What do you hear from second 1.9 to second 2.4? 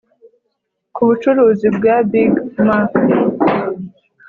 big